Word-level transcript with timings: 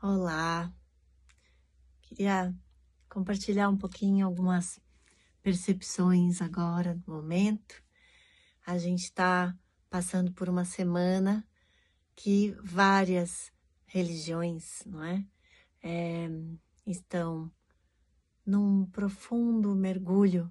Olá, 0.00 0.72
queria 2.02 2.54
compartilhar 3.08 3.68
um 3.68 3.76
pouquinho 3.76 4.24
algumas 4.24 4.80
percepções 5.42 6.40
agora 6.40 6.94
no 7.04 7.14
momento. 7.14 7.82
A 8.64 8.78
gente 8.78 9.02
está 9.02 9.58
passando 9.90 10.30
por 10.30 10.48
uma 10.48 10.64
semana 10.64 11.44
que 12.14 12.52
várias 12.62 13.52
religiões, 13.86 14.84
não 14.86 15.02
é? 15.02 15.26
é 15.82 16.28
estão 16.86 17.50
num 18.46 18.86
profundo 18.86 19.74
mergulho, 19.74 20.48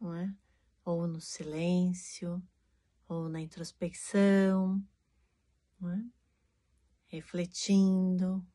não 0.00 0.12
é? 0.16 0.34
Ou 0.84 1.06
no 1.06 1.20
silêncio, 1.20 2.42
ou 3.06 3.28
na 3.28 3.40
introspecção, 3.40 4.84
não 5.80 5.90
é? 5.90 6.17
Refletindo, 7.08 8.46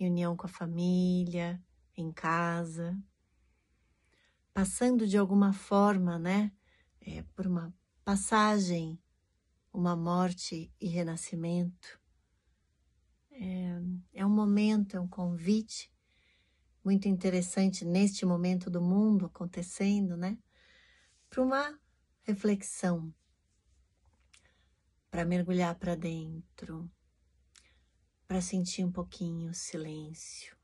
em 0.00 0.10
união 0.10 0.36
com 0.36 0.46
a 0.46 0.50
família, 0.50 1.62
em 1.96 2.10
casa, 2.10 2.98
passando 4.52 5.06
de 5.06 5.16
alguma 5.16 5.52
forma, 5.52 6.18
né, 6.18 6.50
é, 7.00 7.22
por 7.34 7.46
uma 7.46 7.72
passagem, 8.04 8.98
uma 9.72 9.94
morte 9.94 10.72
e 10.80 10.88
renascimento. 10.88 12.00
É, 13.30 13.80
é 14.14 14.26
um 14.26 14.30
momento, 14.30 14.96
é 14.96 15.00
um 15.00 15.08
convite 15.08 15.90
muito 16.84 17.06
interessante 17.06 17.84
neste 17.84 18.26
momento 18.26 18.68
do 18.68 18.80
mundo 18.80 19.26
acontecendo, 19.26 20.16
né, 20.16 20.38
para 21.28 21.42
uma 21.42 21.78
reflexão, 22.22 23.14
para 25.10 25.24
mergulhar 25.24 25.74
para 25.74 25.94
dentro 25.94 26.90
para 28.32 28.40
sentir 28.40 28.82
um 28.82 28.90
pouquinho 28.90 29.50
o 29.50 29.54
silêncio 29.54 30.56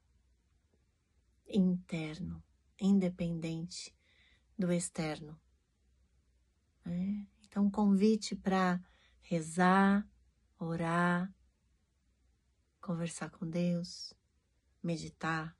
interno, 1.46 2.42
independente 2.80 3.94
do 4.58 4.72
externo. 4.72 5.38
Né? 6.82 7.26
Então, 7.42 7.66
um 7.66 7.70
convite 7.70 8.34
para 8.34 8.82
rezar, 9.20 10.08
orar, 10.58 11.30
conversar 12.80 13.28
com 13.28 13.46
Deus, 13.46 14.14
meditar 14.82 15.54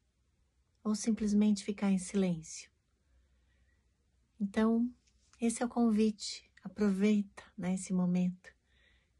ou 0.82 0.94
simplesmente 0.94 1.62
ficar 1.62 1.90
em 1.90 1.98
silêncio. 1.98 2.70
Então, 4.40 4.90
esse 5.38 5.62
é 5.62 5.66
o 5.66 5.68
convite. 5.68 6.50
Aproveita 6.64 7.44
né, 7.54 7.74
esse 7.74 7.92
momento 7.92 8.57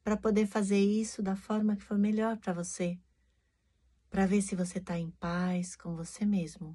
para 0.08 0.16
poder 0.16 0.46
fazer 0.46 0.80
isso 0.80 1.22
da 1.22 1.36
forma 1.36 1.76
que 1.76 1.82
for 1.82 1.98
melhor 1.98 2.38
para 2.38 2.54
você, 2.54 2.98
para 4.08 4.24
ver 4.24 4.40
se 4.40 4.56
você 4.56 4.78
está 4.78 4.98
em 4.98 5.10
paz 5.10 5.76
com 5.76 5.94
você 5.94 6.24
mesmo, 6.24 6.74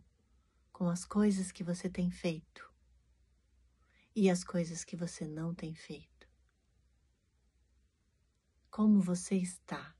com 0.72 0.88
as 0.88 1.04
coisas 1.04 1.52
que 1.52 1.64
você 1.64 1.90
tem 1.90 2.12
feito 2.12 2.72
e 4.16 4.30
as 4.30 4.44
coisas 4.44 4.84
que 4.84 4.96
você 4.96 5.28
não 5.28 5.52
tem 5.52 5.74
feito. 5.74 6.30
Como 8.70 9.02
você 9.02 9.34
está 9.34 9.96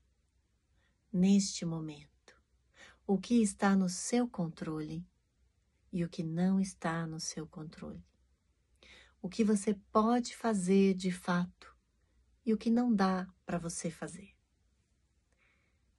neste 1.12 1.64
momento? 1.64 2.40
O 3.04 3.18
que 3.18 3.42
está 3.42 3.74
no 3.74 3.88
seu 3.88 4.28
controle 4.28 5.04
e 5.92 6.04
o 6.04 6.08
que 6.08 6.22
não 6.22 6.60
está 6.60 7.04
no 7.04 7.18
seu 7.18 7.48
controle? 7.48 8.06
O 9.20 9.28
que 9.28 9.42
você 9.42 9.74
pode 9.90 10.36
fazer 10.36 10.94
de 10.94 11.10
fato 11.10 11.73
e 12.44 12.52
o 12.52 12.58
que 12.58 12.70
não 12.70 12.94
dá 12.94 13.26
para 13.46 13.58
você 13.58 13.90
fazer. 13.90 14.34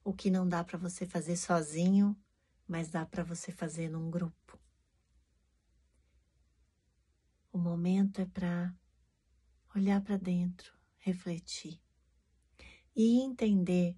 O 0.03 0.13
que 0.13 0.29
não 0.29 0.47
dá 0.47 0.63
para 0.63 0.77
você 0.77 1.05
fazer 1.05 1.35
sozinho, 1.35 2.15
mas 2.67 2.89
dá 2.89 3.05
para 3.05 3.23
você 3.23 3.51
fazer 3.51 3.89
num 3.89 4.11
grupo. 4.11 4.59
O 7.51 7.57
momento 7.57 8.21
é 8.21 8.25
para 8.25 8.75
olhar 9.75 10.01
para 10.01 10.17
dentro, 10.17 10.77
refletir 10.99 11.81
e 12.95 13.21
entender 13.21 13.97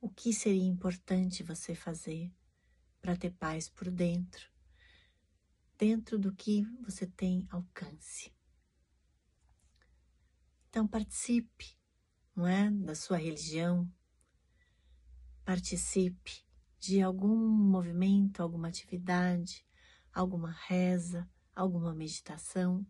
o 0.00 0.08
que 0.08 0.32
seria 0.32 0.64
importante 0.64 1.42
você 1.42 1.74
fazer 1.74 2.32
para 3.00 3.16
ter 3.16 3.32
paz 3.32 3.68
por 3.68 3.90
dentro, 3.90 4.50
dentro 5.76 6.18
do 6.18 6.32
que 6.32 6.62
você 6.82 7.06
tem 7.06 7.46
alcance. 7.50 8.32
Então 10.68 10.86
participe 10.86 11.79
não 12.34 12.46
é? 12.46 12.70
Da 12.70 12.94
sua 12.94 13.16
religião. 13.16 13.90
Participe 15.44 16.44
de 16.78 17.02
algum 17.02 17.36
movimento, 17.36 18.42
alguma 18.42 18.68
atividade, 18.68 19.66
alguma 20.12 20.50
reza, 20.50 21.28
alguma 21.54 21.94
meditação, 21.94 22.86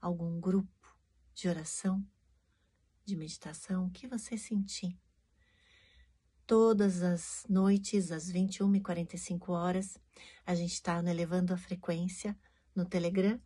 algum 0.00 0.40
grupo 0.40 0.96
de 1.34 1.48
oração, 1.48 2.06
de 3.04 3.16
meditação, 3.16 3.86
o 3.86 3.90
que 3.90 4.06
você 4.06 4.36
sentir. 4.36 4.98
Todas 6.46 7.02
as 7.02 7.44
noites, 7.48 8.12
às 8.12 8.30
21 8.30 8.76
e 8.76 8.80
45 8.80 9.52
horas, 9.52 9.98
a 10.44 10.54
gente 10.54 10.74
está 10.74 10.98
elevando 10.98 11.52
a 11.52 11.56
frequência 11.56 12.38
no 12.74 12.84
Telegram 12.84 13.40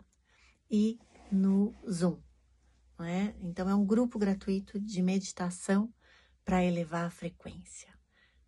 e 0.70 0.98
no 1.30 1.74
Zoom 1.88 2.25
não 2.98 3.04
é? 3.04 3.34
Então 3.40 3.68
é 3.68 3.74
um 3.74 3.84
grupo 3.84 4.18
gratuito 4.18 4.80
de 4.80 5.02
meditação 5.02 5.92
para 6.44 6.64
elevar 6.64 7.04
a 7.04 7.10
frequência, 7.10 7.92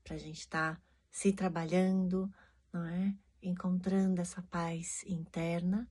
para 0.04 0.14
a 0.14 0.19
gente 0.19 0.38
estar 0.38 0.76
tá 0.76 0.82
se 1.10 1.32
trabalhando, 1.32 2.32
não 2.72 2.84
é? 2.86 3.14
Encontrando 3.42 4.20
essa 4.20 4.42
paz 4.42 5.03
interna, 5.06 5.91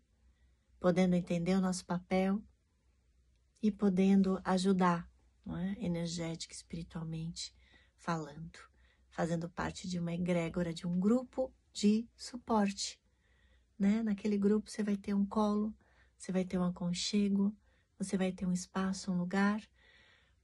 podendo 0.79 1.15
entender 1.15 1.55
o 1.55 1.61
nosso 1.61 1.85
papel 1.85 2.41
e 3.61 3.71
podendo 3.71 4.39
ajudar, 4.43 5.09
não 5.45 5.57
é? 5.57 5.75
Energética, 5.79 6.53
espiritualmente 6.53 7.53
falando, 7.97 8.59
fazendo 9.09 9.49
parte 9.49 9.87
de 9.87 9.99
uma 9.99 10.13
egrégora, 10.13 10.73
de 10.73 10.87
um 10.87 10.99
grupo 10.99 11.53
de 11.73 12.07
suporte, 12.15 12.99
né? 13.77 14.01
Naquele 14.01 14.37
grupo 14.37 14.69
você 14.69 14.83
vai 14.83 14.95
ter 14.95 15.13
um 15.13 15.25
colo, 15.25 15.75
você 16.17 16.31
vai 16.31 16.45
ter 16.45 16.57
um 16.57 16.63
aconchego, 16.63 17.55
você 17.97 18.17
vai 18.17 18.31
ter 18.31 18.45
um 18.45 18.53
espaço, 18.53 19.11
um 19.11 19.17
lugar 19.17 19.61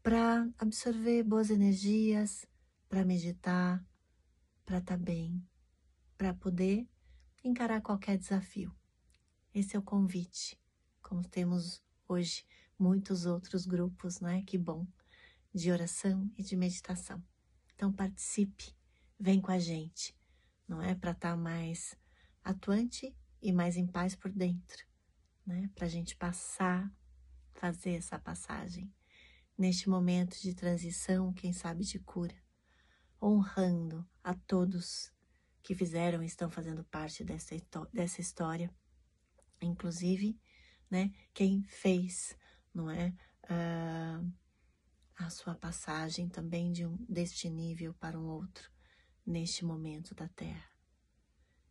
para 0.01 0.49
absorver 0.57 1.23
boas 1.23 1.49
energias, 1.49 2.45
para 2.89 3.05
meditar, 3.05 3.83
para 4.65 4.79
estar 4.79 4.97
tá 4.97 5.03
bem, 5.03 5.41
para 6.17 6.33
poder 6.33 6.87
encarar 7.43 7.81
qualquer 7.81 8.17
desafio. 8.17 8.75
Esse 9.53 9.75
é 9.75 9.79
o 9.79 9.83
convite, 9.83 10.59
como 11.01 11.27
temos 11.27 11.83
hoje 12.07 12.45
muitos 12.77 13.25
outros 13.25 13.65
grupos, 13.65 14.19
não 14.19 14.29
é? 14.29 14.41
Que 14.41 14.57
bom, 14.57 14.85
de 15.53 15.71
oração 15.71 16.29
e 16.37 16.43
de 16.43 16.55
meditação. 16.55 17.23
Então 17.73 17.91
participe, 17.91 18.75
vem 19.19 19.39
com 19.39 19.51
a 19.51 19.59
gente, 19.59 20.17
não 20.67 20.81
é? 20.81 20.95
Para 20.95 21.11
estar 21.11 21.31
tá 21.31 21.37
mais 21.37 21.95
atuante 22.43 23.15
e 23.41 23.51
mais 23.51 23.77
em 23.77 23.87
paz 23.87 24.15
por 24.15 24.31
dentro, 24.31 24.85
né? 25.45 25.69
Para 25.75 25.85
a 25.85 25.89
gente 25.89 26.15
passar 26.15 26.91
fazer 27.53 27.95
essa 27.95 28.19
passagem 28.19 28.93
neste 29.57 29.89
momento 29.89 30.39
de 30.41 30.53
transição, 30.53 31.33
quem 31.33 31.53
sabe 31.53 31.83
de 31.83 31.99
cura, 31.99 32.35
honrando 33.21 34.07
a 34.23 34.33
todos 34.33 35.11
que 35.61 35.75
fizeram 35.75 36.21
e 36.21 36.25
estão 36.25 36.49
fazendo 36.49 36.83
parte 36.83 37.23
dessa, 37.23 37.55
dessa 37.91 38.19
história, 38.19 38.73
inclusive, 39.61 40.39
né, 40.89 41.11
quem 41.33 41.63
fez, 41.63 42.37
não 42.73 42.89
é, 42.89 43.13
uh, 43.45 44.33
a 45.15 45.29
sua 45.29 45.55
passagem 45.55 46.27
também 46.27 46.71
de 46.71 46.85
um 46.85 46.97
deste 47.07 47.49
nível 47.49 47.93
para 47.93 48.19
um 48.19 48.27
outro 48.27 48.71
neste 49.25 49.63
momento 49.63 50.13
da 50.13 50.27
Terra. 50.27 50.69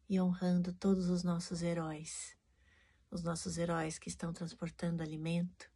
E 0.09 0.21
honrando 0.21 0.73
todos 0.73 1.09
os 1.09 1.23
nossos 1.23 1.63
heróis, 1.63 2.37
os 3.11 3.23
nossos 3.23 3.59
heróis 3.59 3.99
que 3.99 4.09
estão 4.09 4.33
transportando 4.33 5.03
alimento, 5.03 5.72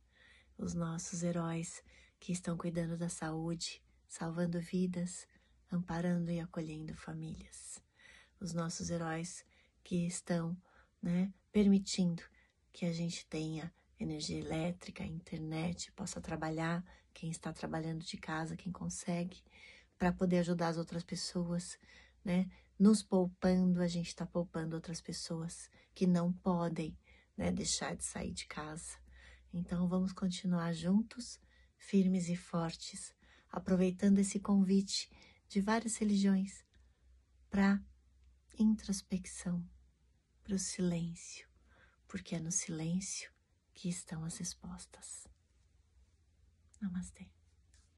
os 0.59 0.75
nossos 0.75 1.23
heróis 1.23 1.83
que 2.19 2.33
estão 2.33 2.57
cuidando 2.57 2.97
da 2.97 3.09
saúde, 3.09 3.83
salvando 4.09 4.61
vidas, 4.61 5.27
amparando 5.71 6.31
e 6.31 6.41
acolhendo 6.41 6.95
famílias. 6.95 7.83
Os 8.41 8.53
nossos 8.53 8.91
heróis 8.91 9.45
que 9.83 10.07
estão 10.07 10.57
né, 11.03 11.33
permitindo 11.53 12.23
que 12.73 12.85
a 12.85 12.93
gente 12.93 13.27
tenha 13.27 13.73
energia 13.99 14.39
elétrica, 14.39 15.05
internet, 15.05 15.91
possa 15.93 16.21
trabalhar, 16.21 16.85
quem 17.15 17.31
está 17.31 17.53
trabalhando 17.53 18.05
de 18.05 18.17
casa, 18.17 18.57
quem 18.57 18.71
consegue, 18.71 19.43
para 19.99 20.13
poder 20.13 20.41
ajudar 20.41 20.69
as 20.69 20.77
outras 20.77 21.03
pessoas, 21.03 21.79
né? 22.23 22.51
Nos 22.79 23.03
poupando, 23.03 23.81
a 23.81 23.89
gente 23.89 24.09
está 24.09 24.27
poupando 24.27 24.77
outras 24.77 25.01
pessoas 25.01 25.71
que 25.95 26.07
não 26.07 26.31
podem 26.31 26.95
né, 27.35 27.51
deixar 27.51 27.97
de 27.97 28.05
sair 28.05 28.33
de 28.33 28.47
casa. 28.47 28.99
Então 29.59 29.89
vamos 29.89 30.13
continuar 30.13 30.75
juntos, 30.75 31.41
firmes 31.79 32.29
e 32.29 32.37
fortes, 32.37 33.15
aproveitando 33.49 34.19
esse 34.19 34.39
convite 34.39 35.11
de 35.49 35.63
várias 35.63 35.97
religiões 35.97 36.63
para 37.49 37.83
introspecção, 38.59 39.67
para 40.45 40.55
o 40.55 40.59
silêncio, 40.59 41.49
porque 42.07 42.37
é 42.37 42.39
no 42.39 42.53
silêncio 42.53 43.33
que 43.73 43.89
estão 43.89 44.25
as 44.25 44.37
respostas. 44.37 45.27
Namastê. 46.79 47.36